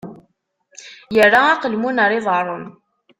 Yerra 1.15 1.41
aqelmun 1.53 2.01
ar 2.03 2.11
iḍaṛṛen! 2.19 2.65